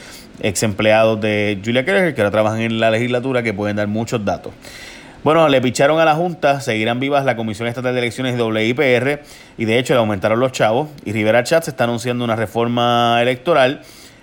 ex 0.42 0.64
empleados 0.64 1.20
de 1.20 1.60
Julia 1.64 1.84
Kelleher 1.84 2.12
que 2.12 2.22
ahora 2.22 2.32
trabajan 2.32 2.60
en 2.62 2.80
la 2.80 2.90
legislatura 2.90 3.44
que 3.44 3.54
pueden 3.54 3.76
dar 3.76 3.86
muchos 3.86 4.24
datos. 4.24 4.52
Bueno, 5.26 5.48
le 5.48 5.60
picharon 5.60 5.98
a 5.98 6.04
la 6.04 6.14
Junta, 6.14 6.60
seguirán 6.60 7.00
vivas 7.00 7.24
la 7.24 7.34
Comisión 7.34 7.66
Estatal 7.66 7.92
de 7.92 7.98
Elecciones 7.98 8.40
WIPR 8.40 9.22
y 9.58 9.64
de 9.64 9.78
hecho 9.80 9.92
le 9.92 9.98
aumentaron 9.98 10.38
los 10.38 10.52
chavos 10.52 10.88
y 11.04 11.10
Rivera 11.10 11.42
Chat 11.42 11.66
está 11.66 11.82
anunciando 11.82 12.24
una 12.24 12.36
reforma 12.36 13.18
electoral 13.20 13.82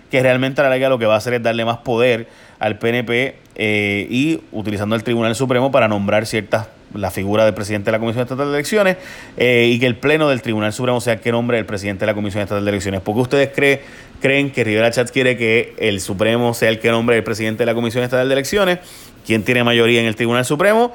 que 0.10 0.24
realmente 0.24 0.62
a 0.62 0.64
la 0.64 0.70
larga 0.70 0.88
lo 0.88 1.00
que 1.00 1.06
va 1.06 1.16
a 1.16 1.18
hacer 1.18 1.34
es 1.34 1.44
darle 1.44 1.66
más 1.66 1.80
poder 1.80 2.30
al 2.58 2.80
PNP 2.80 3.36
eh, 3.56 4.08
y 4.10 4.40
utilizando 4.54 4.96
el 4.96 5.04
Tribunal 5.04 5.36
Supremo 5.36 5.74
para 5.74 5.90
nombrar 5.90 6.26
ciertas 6.26 6.68
la 6.94 7.12
figura 7.12 7.44
del 7.44 7.54
presidente 7.54 7.88
de 7.88 7.92
la 7.92 8.00
Comisión 8.00 8.22
Estatal 8.22 8.48
de 8.48 8.54
Elecciones 8.54 8.98
eh, 9.36 9.70
y 9.74 9.80
que 9.80 9.88
el 9.88 9.98
Pleno 9.98 10.30
del 10.30 10.42
Tribunal 10.42 10.72
Supremo 10.72 11.02
sea 11.02 11.14
el 11.14 11.20
que 11.20 11.34
nombre 11.34 11.58
el 11.58 11.66
presidente 11.66 12.02
de 12.02 12.12
la 12.12 12.14
Comisión 12.14 12.44
Estatal 12.44 12.64
de 12.64 12.70
Elecciones. 12.70 13.02
¿Por 13.02 13.16
qué 13.16 13.22
ustedes 13.22 13.82
creen 14.22 14.52
que 14.52 14.64
Rivera 14.64 14.90
Chats 14.92 15.12
quiere 15.12 15.36
que 15.36 15.74
el 15.80 16.00
Supremo 16.00 16.54
sea 16.54 16.70
el 16.70 16.80
que 16.80 16.92
nombre 16.92 17.18
el 17.18 17.24
presidente 17.26 17.64
de 17.64 17.66
la 17.66 17.74
Comisión 17.74 18.06
Estatal 18.06 18.30
de 18.30 18.34
Elecciones? 18.34 18.80
¿Quién 19.26 19.44
tiene 19.44 19.64
mayoría 19.64 20.02
en 20.02 20.08
el 20.08 20.16
Tribunal 20.16 20.46
Supremo? 20.46 20.94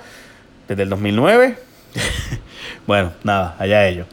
Desde 0.69 0.83
el 0.83 0.89
2009. 0.89 1.59
bueno, 2.87 3.13
nada, 3.25 3.57
allá 3.59 3.87
ellos. 3.89 4.07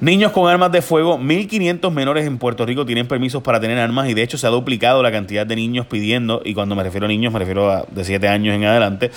Niños 0.00 0.32
con 0.32 0.50
armas 0.50 0.70
de 0.70 0.82
fuego, 0.82 1.18
1.500 1.18 1.90
menores 1.90 2.26
en 2.26 2.36
Puerto 2.36 2.66
Rico 2.66 2.84
tienen 2.84 3.06
permisos 3.06 3.42
para 3.42 3.58
tener 3.58 3.78
armas 3.78 4.08
y 4.08 4.12
de 4.12 4.22
hecho 4.22 4.36
se 4.36 4.46
ha 4.46 4.50
duplicado 4.50 5.02
la 5.02 5.10
cantidad 5.10 5.46
de 5.46 5.56
niños 5.56 5.86
pidiendo, 5.86 6.42
y 6.44 6.52
cuando 6.52 6.74
me 6.74 6.82
refiero 6.82 7.06
a 7.06 7.08
niños 7.08 7.32
me 7.32 7.38
refiero 7.38 7.70
a 7.70 7.86
de 7.90 8.04
7 8.04 8.28
años 8.28 8.54
en 8.54 8.64
adelante, 8.64 9.10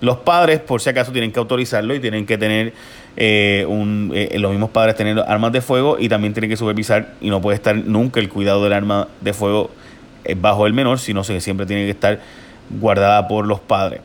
los 0.00 0.18
padres 0.18 0.60
por 0.60 0.82
si 0.82 0.90
acaso 0.90 1.12
tienen 1.12 1.32
que 1.32 1.38
autorizarlo 1.38 1.94
y 1.94 2.00
tienen 2.00 2.26
que 2.26 2.36
tener, 2.36 2.74
eh, 3.16 3.64
un, 3.68 4.10
eh, 4.12 4.36
los 4.38 4.50
mismos 4.50 4.68
padres 4.68 4.96
tener 4.96 5.18
armas 5.20 5.52
de 5.52 5.62
fuego 5.62 5.96
y 5.98 6.10
también 6.10 6.34
tienen 6.34 6.50
que 6.50 6.58
supervisar 6.58 7.14
y 7.22 7.30
no 7.30 7.40
puede 7.40 7.54
estar 7.54 7.74
nunca 7.76 8.20
el 8.20 8.28
cuidado 8.28 8.62
del 8.64 8.74
arma 8.74 9.08
de 9.22 9.32
fuego 9.32 9.70
eh, 10.24 10.34
bajo 10.38 10.66
el 10.66 10.74
menor, 10.74 10.98
sino 10.98 11.22
que 11.22 11.40
siempre 11.40 11.64
tiene 11.64 11.84
que 11.84 11.90
estar 11.92 12.20
guardada 12.70 13.28
por 13.28 13.46
los 13.46 13.60
padres. 13.60 14.00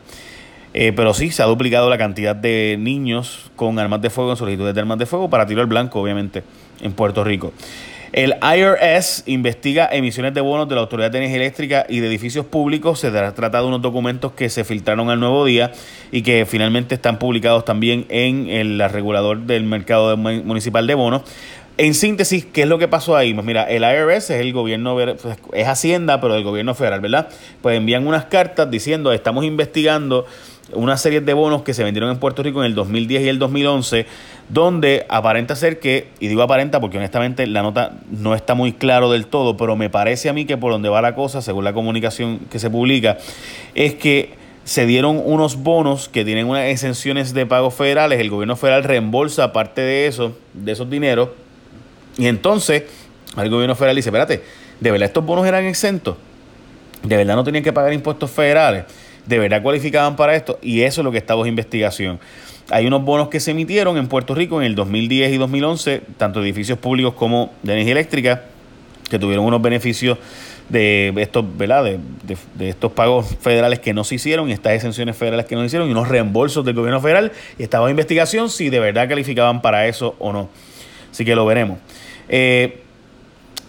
Eh, 0.73 0.93
pero 0.95 1.13
sí, 1.13 1.31
se 1.31 1.41
ha 1.41 1.45
duplicado 1.45 1.89
la 1.89 1.97
cantidad 1.97 2.35
de 2.35 2.77
niños 2.79 3.51
con 3.55 3.79
armas 3.79 4.01
de 4.01 4.09
fuego, 4.09 4.31
en 4.31 4.37
solicitudes 4.37 4.75
de 4.75 4.81
armas 4.81 4.99
de 4.99 5.05
fuego 5.05 5.29
para 5.29 5.45
tiro 5.45 5.61
al 5.61 5.67
blanco, 5.67 5.99
obviamente, 5.99 6.43
en 6.81 6.93
Puerto 6.93 7.23
Rico. 7.23 7.53
El 8.11 8.35
IRS 8.41 9.23
investiga 9.27 9.87
emisiones 9.91 10.33
de 10.33 10.41
bonos 10.41 10.67
de 10.67 10.73
la 10.73 10.81
Autoridad 10.81 11.11
de 11.11 11.19
Energía 11.19 11.37
Eléctrica 11.37 11.85
y 11.87 11.99
de 11.99 12.07
edificios 12.07 12.43
públicos. 12.43 12.99
Se 12.99 13.11
trata 13.11 13.61
de 13.61 13.67
unos 13.67 13.83
documentos 13.83 14.31
que 14.31 14.49
se 14.49 14.63
filtraron 14.63 15.11
al 15.11 15.19
nuevo 15.19 15.45
día 15.45 15.71
y 16.11 16.23
que 16.23 16.47
finalmente 16.47 16.95
están 16.95 17.19
publicados 17.19 17.65
también 17.65 18.07
en 18.09 18.49
el 18.49 18.79
regulador 18.89 19.41
del 19.41 19.63
mercado 19.63 20.17
municipal 20.17 20.87
de 20.87 20.95
bonos. 20.95 21.21
En 21.79 21.93
síntesis, 21.93 22.43
¿qué 22.43 22.63
es 22.63 22.67
lo 22.67 22.77
que 22.77 22.89
pasó 22.89 23.15
ahí? 23.15 23.33
Pues 23.33 23.45
mira, 23.45 23.63
el 23.63 23.83
IRS 23.83 24.31
es 24.31 24.41
el 24.41 24.51
gobierno, 24.51 24.95
pues, 24.95 25.37
es 25.53 25.65
Hacienda, 25.65 26.19
pero 26.19 26.35
el 26.35 26.43
gobierno 26.43 26.75
federal, 26.75 26.99
¿verdad? 26.99 27.29
Pues 27.61 27.77
envían 27.77 28.05
unas 28.05 28.25
cartas 28.25 28.69
diciendo, 28.69 29.13
estamos 29.13 29.45
investigando 29.45 30.25
una 30.73 30.97
serie 30.97 31.21
de 31.21 31.33
bonos 31.33 31.61
que 31.61 31.73
se 31.73 31.85
vendieron 31.85 32.11
en 32.11 32.17
Puerto 32.17 32.43
Rico 32.43 32.59
en 32.59 32.65
el 32.65 32.75
2010 32.75 33.21
y 33.21 33.29
el 33.29 33.39
2011, 33.39 34.05
donde 34.49 35.05
aparenta 35.07 35.55
ser 35.55 35.79
que, 35.79 36.09
y 36.19 36.27
digo 36.27 36.41
aparenta 36.41 36.81
porque 36.81 36.97
honestamente 36.97 37.47
la 37.47 37.61
nota 37.61 37.93
no 38.11 38.35
está 38.35 38.55
muy 38.55 38.73
claro 38.73 39.09
del 39.09 39.27
todo, 39.27 39.55
pero 39.55 39.77
me 39.77 39.89
parece 39.89 40.27
a 40.27 40.33
mí 40.33 40.43
que 40.43 40.57
por 40.57 40.73
donde 40.73 40.89
va 40.89 41.01
la 41.01 41.15
cosa, 41.15 41.41
según 41.41 41.63
la 41.63 41.71
comunicación 41.71 42.39
que 42.51 42.59
se 42.59 42.69
publica, 42.69 43.19
es 43.73 43.95
que 43.95 44.33
se 44.65 44.85
dieron 44.85 45.21
unos 45.23 45.55
bonos 45.55 46.09
que 46.09 46.25
tienen 46.25 46.47
unas 46.47 46.65
exenciones 46.65 47.33
de 47.33 47.45
pagos 47.45 47.73
federales, 47.73 48.19
el 48.19 48.29
gobierno 48.29 48.57
federal 48.57 48.83
reembolsa 48.83 49.53
parte 49.53 49.79
de 49.79 50.07
eso, 50.07 50.35
de 50.53 50.73
esos 50.73 50.89
dineros, 50.89 51.29
y 52.19 52.27
entonces 52.27 52.83
el 53.37 53.49
gobierno 53.49 53.75
federal 53.75 53.95
dice, 53.95 54.09
espérate, 54.09 54.43
¿de 54.79 54.91
verdad 54.91 55.07
estos 55.07 55.25
bonos 55.25 55.47
eran 55.47 55.65
exentos? 55.65 56.17
¿De 57.01 57.15
verdad 57.15 57.35
no 57.35 57.45
tenían 57.45 57.63
que 57.63 57.71
pagar 57.71 57.93
impuestos 57.93 58.29
federales? 58.29 58.83
¿De 59.25 59.39
verdad 59.39 59.61
cualificaban 59.61 60.17
para 60.17 60.35
esto? 60.35 60.59
Y 60.61 60.81
eso 60.81 60.99
es 60.99 61.05
lo 61.05 61.11
que 61.13 61.17
está 61.17 61.33
bajo 61.33 61.45
investigación. 61.45 62.19
Hay 62.71 62.85
unos 62.85 63.05
bonos 63.05 63.29
que 63.29 63.39
se 63.39 63.51
emitieron 63.51 63.97
en 63.97 64.07
Puerto 64.07 64.35
Rico 64.35 64.59
en 64.59 64.67
el 64.67 64.75
2010 64.75 65.31
y 65.31 65.37
2011, 65.37 66.01
tanto 66.17 66.43
edificios 66.43 66.77
públicos 66.77 67.13
como 67.13 67.53
de 67.63 67.71
energía 67.71 67.93
eléctrica, 67.93 68.43
que 69.09 69.17
tuvieron 69.17 69.45
unos 69.45 69.61
beneficios 69.61 70.17
de 70.67 71.13
estos, 71.15 71.45
¿verdad? 71.57 71.85
De, 71.85 72.69
estos 72.69 72.91
pagos 72.91 73.33
federales 73.39 73.79
que 73.79 73.93
no 73.93 74.03
se 74.03 74.15
hicieron 74.15 74.49
y 74.49 74.51
estas 74.51 74.73
exenciones 74.73 75.15
federales 75.15 75.45
que 75.45 75.55
no 75.55 75.61
se 75.61 75.67
hicieron 75.67 75.87
y 75.87 75.91
unos 75.91 76.09
reembolsos 76.09 76.65
del 76.65 76.75
gobierno 76.75 76.99
federal. 76.99 77.31
Y 77.57 77.63
estaba 77.63 77.87
en 77.87 77.91
investigación 77.91 78.49
si 78.49 78.69
de 78.69 78.81
verdad 78.81 79.07
calificaban 79.07 79.61
para 79.61 79.87
eso 79.87 80.15
o 80.19 80.33
no. 80.33 80.49
Así 81.11 81.25
que 81.25 81.35
lo 81.35 81.45
veremos. 81.45 81.79
Eh, 82.27 82.83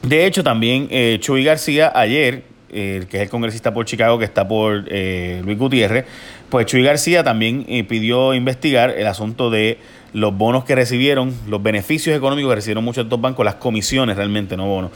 de 0.02 0.25
hecho, 0.25 0.42
también 0.42 0.88
eh, 0.90 1.18
Chuy 1.20 1.44
García 1.44 1.92
ayer, 1.94 2.44
eh, 2.70 3.04
que 3.11 3.18
es 3.18 3.23
el 3.25 3.28
congresista 3.28 3.75
por 3.75 3.85
Chicago, 3.85 4.18
que 4.18 4.25
está 4.25 4.49
por 4.49 4.85
eh, 4.88 5.42
Luis 5.44 5.59
Gutiérrez, 5.59 6.06
pues 6.49 6.66
Chuy 6.66 6.82
García 6.82 7.23
también 7.23 7.66
pidió 7.87 8.35
investigar 8.35 8.90
el 8.90 9.06
asunto 9.06 9.50
de 9.50 9.78
los 10.12 10.37
bonos 10.37 10.64
que 10.64 10.75
recibieron, 10.75 11.35
los 11.49 11.62
beneficios 11.62 12.16
económicos 12.16 12.50
que 12.50 12.54
recibieron 12.56 12.82
muchos 12.82 13.04
de 13.04 13.09
estos 13.09 13.20
bancos, 13.20 13.44
las 13.44 13.56
comisiones 13.56 14.16
realmente, 14.16 14.56
no 14.56 14.66
bonos, 14.66 14.90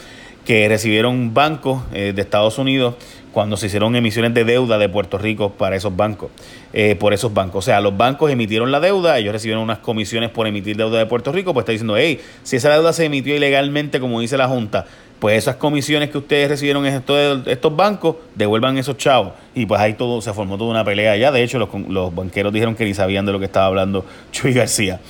que 0.44 0.68
recibieron 0.68 1.32
bancos 1.32 1.90
de 1.90 2.20
Estados 2.20 2.58
Unidos 2.58 2.94
cuando 3.34 3.56
se 3.56 3.66
hicieron 3.66 3.94
emisiones 3.96 4.32
de 4.32 4.44
deuda 4.44 4.78
de 4.78 4.88
Puerto 4.88 5.18
Rico 5.18 5.50
para 5.50 5.74
esos 5.76 5.94
bancos, 5.94 6.30
eh, 6.72 6.94
por 6.94 7.12
esos 7.12 7.34
bancos. 7.34 7.64
O 7.64 7.66
sea, 7.66 7.80
los 7.80 7.94
bancos 7.94 8.30
emitieron 8.30 8.70
la 8.70 8.78
deuda, 8.78 9.18
ellos 9.18 9.32
recibieron 9.32 9.62
unas 9.62 9.78
comisiones 9.80 10.30
por 10.30 10.46
emitir 10.46 10.76
deuda 10.76 10.98
de 10.98 11.06
Puerto 11.06 11.32
Rico, 11.32 11.52
pues 11.52 11.64
está 11.64 11.72
diciendo, 11.72 11.96
hey, 11.98 12.20
si 12.44 12.56
esa 12.56 12.70
deuda 12.70 12.92
se 12.92 13.04
emitió 13.04 13.34
ilegalmente, 13.34 13.98
como 13.98 14.20
dice 14.20 14.38
la 14.38 14.46
Junta, 14.46 14.86
pues 15.18 15.36
esas 15.36 15.56
comisiones 15.56 16.10
que 16.10 16.18
ustedes 16.18 16.48
recibieron 16.48 16.86
en 16.86 16.94
estos, 16.94 17.46
estos 17.46 17.74
bancos, 17.74 18.16
devuelvan 18.36 18.78
esos 18.78 18.96
chavos. 18.96 19.32
Y 19.54 19.66
pues 19.66 19.80
ahí 19.80 19.94
todo, 19.94 20.20
se 20.20 20.32
formó 20.32 20.56
toda 20.56 20.70
una 20.70 20.84
pelea 20.84 21.12
allá. 21.12 21.32
De 21.32 21.42
hecho, 21.42 21.58
los, 21.58 21.68
los 21.88 22.14
banqueros 22.14 22.52
dijeron 22.52 22.76
que 22.76 22.84
ni 22.84 22.94
sabían 22.94 23.26
de 23.26 23.32
lo 23.32 23.40
que 23.40 23.46
estaba 23.46 23.66
hablando 23.66 24.06
Chuy 24.30 24.52
García. 24.52 25.00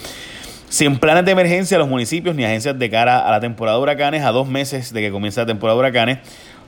Sin 0.75 0.99
planes 0.99 1.25
de 1.25 1.31
emergencia, 1.31 1.79
los 1.79 1.87
municipios 1.87 2.35
ni 2.35 2.45
agencias 2.45 2.77
de 2.77 2.91
cara 2.91 3.21
a 3.21 3.31
la 3.31 3.39
temporada 3.39 3.77
de 3.77 3.83
huracanes, 3.85 4.25
a 4.25 4.33
dos 4.33 4.49
meses 4.49 4.93
de 4.93 5.03
que 5.03 5.13
comience 5.13 5.39
la 5.39 5.47
temporada 5.47 5.77
de 5.77 5.79
huracanes, 5.79 6.19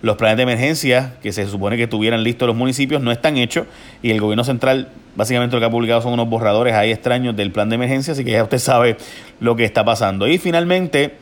los 0.01 0.17
planes 0.17 0.37
de 0.37 0.45
emergencia 0.45 1.15
que 1.21 1.33
se 1.33 1.45
supone 1.49 1.77
que 1.77 1.89
tuvieran 1.89 2.23
listos 2.23 2.47
los 2.47 2.55
municipios 2.55 3.03
no 3.03 3.11
están 3.11 3.37
hechos 3.37 3.67
y 4.05 4.13
el 4.13 4.21
gobierno 4.21 4.45
central 4.45 4.91
básicamente 5.17 5.57
lo 5.57 5.61
que 5.61 5.67
ha 5.67 5.71
publicado 5.71 6.03
son 6.03 6.13
unos 6.13 6.29
borradores 6.29 6.75
ahí 6.75 6.93
extraños 6.93 7.35
del 7.35 7.51
plan 7.51 7.69
de 7.69 7.75
emergencia, 7.75 8.13
así 8.13 8.25
que 8.25 8.31
ya 8.31 8.45
usted 8.45 8.61
sabe 8.61 8.97
lo 9.41 9.57
que 9.57 9.65
está 9.65 9.85
pasando. 9.85 10.29
Y 10.29 10.39
finalmente, 10.39 11.17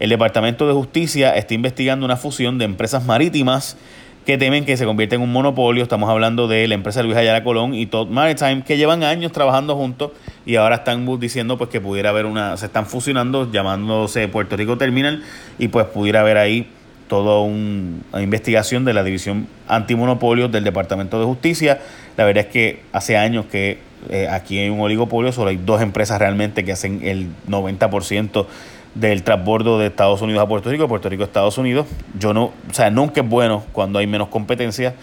el 0.00 0.08
Departamento 0.08 0.66
de 0.66 0.72
Justicia 0.72 1.36
está 1.36 1.52
investigando 1.52 2.06
una 2.06 2.16
fusión 2.16 2.56
de 2.56 2.64
empresas 2.64 3.04
marítimas 3.04 3.76
que 4.24 4.38
temen 4.38 4.64
que 4.64 4.78
se 4.78 4.86
convierta 4.86 5.16
en 5.16 5.20
un 5.20 5.32
monopolio. 5.32 5.82
Estamos 5.82 6.08
hablando 6.08 6.48
de 6.48 6.66
la 6.66 6.76
empresa 6.76 7.02
Luis 7.02 7.14
Ayala 7.14 7.44
Colón 7.44 7.74
y 7.74 7.84
Todd 7.84 8.08
Maritime, 8.08 8.62
que 8.62 8.78
llevan 8.78 9.02
años 9.02 9.32
trabajando 9.32 9.76
juntos 9.76 10.12
y 10.44 10.56
ahora 10.56 10.76
están 10.76 11.06
diciendo 11.18 11.58
pues 11.58 11.70
que 11.70 11.80
pudiera 11.80 12.10
haber 12.10 12.26
una, 12.26 12.56
se 12.56 12.66
están 12.66 12.86
fusionando, 12.86 13.50
llamándose 13.50 14.28
Puerto 14.28 14.56
Rico 14.56 14.78
Terminal, 14.78 15.22
y 15.58 15.68
pues 15.68 15.86
pudiera 15.86 16.20
haber 16.20 16.38
ahí 16.38 16.68
toda 17.08 17.40
una 17.40 18.22
investigación 18.22 18.84
de 18.84 18.94
la 18.94 19.04
División 19.04 19.46
Antimonopolios 19.68 20.50
del 20.50 20.64
Departamento 20.64 21.18
de 21.18 21.26
Justicia. 21.26 21.78
La 22.16 22.24
verdad 22.24 22.46
es 22.46 22.50
que 22.50 22.80
hace 22.92 23.18
años 23.18 23.44
que 23.46 23.80
eh, 24.08 24.28
aquí 24.30 24.58
hay 24.58 24.70
un 24.70 24.80
oligopolio, 24.80 25.30
solo 25.30 25.50
hay 25.50 25.58
dos 25.58 25.82
empresas 25.82 26.18
realmente 26.18 26.64
que 26.64 26.72
hacen 26.72 27.00
el 27.04 27.28
90% 27.48 28.46
del 28.94 29.22
transbordo 29.22 29.78
de 29.78 29.86
Estados 29.86 30.22
Unidos 30.22 30.42
a 30.42 30.48
Puerto 30.48 30.70
Rico, 30.70 30.88
Puerto 30.88 31.08
Rico 31.08 31.22
a 31.22 31.26
Estados 31.26 31.58
Unidos. 31.58 31.86
Yo 32.18 32.34
no, 32.34 32.44
o 32.44 32.72
sea, 32.72 32.90
nunca 32.90 33.20
es 33.20 33.28
bueno 33.28 33.64
cuando 33.72 33.98
hay 33.98 34.06
menos 34.06 34.28
competencia, 34.28 34.94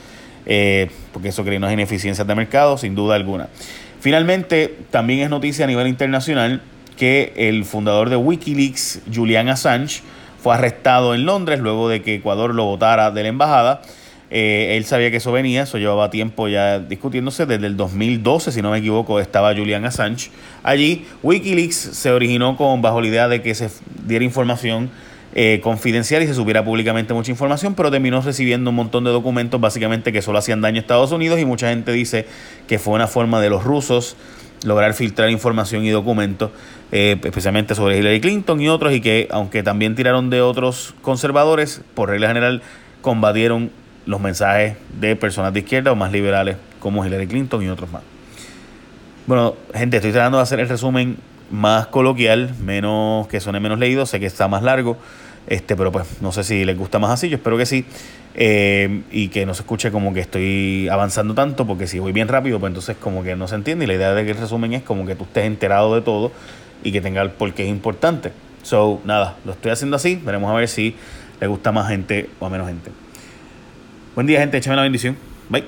eh, 0.46 0.89
porque 1.13 1.29
eso 1.29 1.43
crea 1.43 1.58
unas 1.58 1.74
ineficiencias 1.74 2.25
de 2.25 2.36
mercado, 2.36 2.77
sin 2.77 2.96
duda 2.96 3.15
alguna. 3.15 3.50
Finalmente, 4.00 4.77
también 4.91 5.20
es 5.20 5.29
noticia 5.29 5.65
a 5.65 5.68
nivel 5.68 5.88
internacional 5.88 6.62
que 6.98 7.34
el 7.36 7.65
fundador 7.65 8.10
de 8.10 8.15
Wikileaks, 8.15 9.01
Julian 9.13 9.50
Assange, 9.50 10.01
fue 10.41 10.53
arrestado 10.53 11.13
en 11.15 11.25
Londres 11.25 11.60
luego 11.60 11.89
de 11.89 12.01
que 12.01 12.15
Ecuador 12.15 12.56
lo 12.56 12.65
votara 12.65 13.12
de 13.12 13.24
la 13.24 13.29
embajada. 13.29 13.82
Eh, 14.32 14.75
él 14.77 14.86
sabía 14.86 15.10
que 15.10 15.18
eso 15.18 15.32
venía, 15.32 15.63
eso 15.63 15.77
llevaba 15.77 16.10
tiempo 16.10 16.48
ya 16.48 16.79
discutiéndose. 16.79 17.46
Desde 17.46 17.68
el 17.68 17.75
2012, 17.75 18.51
si 18.51 18.62
no 18.62 18.72
me 18.72 18.77
equivoco, 18.77 19.20
estaba 19.20 19.53
Julian 19.53 19.86
Assange 19.86 20.29
allí. 20.63 21.06
Wikileaks 21.24 21.75
se 21.75 22.12
originó 22.12 22.56
con 22.56 22.82
bajo 22.82 23.01
la 23.01 23.08
idea 23.08 23.27
de 23.27 23.41
que 23.41 23.56
se 23.56 23.70
diera 24.06 24.24
información 24.24 24.91
eh, 25.36 25.59
confidencial 25.63 26.24
y 26.24 26.27
se 26.27 26.33
supiera 26.33 26.63
públicamente 26.63 27.13
mucha 27.13 27.31
información, 27.31 27.75
pero 27.75 27.91
terminó 27.91 28.21
recibiendo 28.21 28.71
un 28.71 28.75
montón 28.75 29.03
de 29.03 29.12
documentos 29.12 29.62
básicamente 29.62 30.12
que 30.12 30.21
solo 30.21 30.39
hacían 30.39 30.62
daño 30.62 30.77
a 30.77 30.81
Estados 30.81 31.12
Unidos 31.12 31.39
y 31.39 31.45
mucha 31.45 31.69
gente 31.69 31.91
dice 31.91 32.25
que 32.67 32.79
fue 32.79 32.93
una 32.93 33.07
forma 33.07 33.39
de 33.41 33.50
los 33.50 33.63
rusos 33.63 34.15
lograr 34.63 34.93
filtrar 34.93 35.29
información 35.29 35.86
y 35.86 35.89
documentos, 35.89 36.51
eh, 36.91 37.17
especialmente 37.24 37.75
sobre 37.75 37.98
Hillary 37.98 38.19
Clinton 38.19 38.59
y 38.62 38.69
otros, 38.69 38.93
y 38.93 39.01
que 39.01 39.27
aunque 39.31 39.63
también 39.63 39.95
tiraron 39.95 40.29
de 40.29 40.41
otros 40.41 40.95
conservadores, 41.01 41.81
por 41.93 42.09
regla 42.09 42.27
general 42.27 42.62
combatieron 43.01 43.71
los 44.05 44.19
mensajes 44.19 44.75
de 45.00 45.15
personas 45.15 45.53
de 45.53 45.59
izquierda 45.59 45.91
o 45.91 45.95
más 45.95 46.12
liberales 46.12 46.57
como 46.79 47.05
Hillary 47.05 47.27
Clinton 47.27 47.63
y 47.63 47.69
otros 47.69 47.91
más. 47.91 48.01
Bueno, 49.27 49.55
gente, 49.74 49.98
estoy 49.98 50.12
tratando 50.12 50.39
de 50.39 50.43
hacer 50.43 50.59
el 50.59 50.67
resumen 50.67 51.17
más 51.51 51.88
coloquial, 51.88 52.53
menos 52.63 53.27
que 53.27 53.39
suene 53.39 53.60
menos 53.60 53.79
leído, 53.79 54.06
sé 54.06 54.20
que 54.20 54.25
está 54.25 54.48
más 54.48 54.63
largo, 54.63 54.98
este, 55.48 55.75
pero 55.75 55.91
pues 55.91 56.22
no 56.22 56.32
sé 56.32 56.44
si 56.44 56.65
les 56.65 56.77
gusta 56.77 57.00
más 57.00 57.12
así, 57.12 57.29
yo 57.29 57.38
espero 57.38 57.58
que 57.58 57.65
sí. 57.65 57.86
Eh, 58.36 59.01
y 59.12 59.29
que 59.29 59.46
no 59.46 59.53
se 59.53 59.63
escuche 59.63 59.91
como 59.91 60.13
que 60.13 60.20
estoy 60.22 60.88
avanzando 60.88 61.34
tanto, 61.34 61.65
porque 61.65 61.88
si 61.88 62.00
voy 62.00 62.12
bien 62.12 62.27
rápido, 62.27 62.60
pues 62.60 62.70
entonces 62.70 62.96
como 62.98 63.24
que 63.24 63.36
no 63.36 63.48
se 63.48 63.56
entiende. 63.56 63.86
Y 63.86 63.88
la 63.88 63.96
idea 63.96 64.13
de 64.13 64.24
que 64.24 64.32
el 64.32 64.38
resumen 64.38 64.74
es 64.74 64.84
como 64.84 65.06
que 65.06 65.15
tú 65.15 65.24
estés 65.25 65.46
enterado 65.46 65.94
de 65.96 66.01
todo 66.01 66.32
y 66.84 66.91
que 66.91 67.01
tenga 67.01 67.22
el 67.22 67.32
por 67.32 67.53
qué 67.53 67.63
es 67.63 67.70
importante. 67.70 68.32
So, 68.63 69.01
nada, 69.03 69.38
lo 69.46 69.53
estoy 69.53 69.72
haciendo 69.72 69.96
así. 69.96 70.22
Veremos 70.24 70.51
a 70.51 70.53
ver 70.53 70.68
si 70.68 70.96
le 71.41 71.48
gusta 71.48 71.72
más 71.72 71.89
gente 71.89 72.29
o 72.39 72.46
a 72.46 72.50
menos 72.50 72.68
gente. 72.68 72.91
Buen 74.15 74.27
día, 74.27 74.39
gente. 74.39 74.58
Échame 74.58 74.75
la 74.75 74.84
bendición. 74.84 75.18
Bye. 75.50 75.65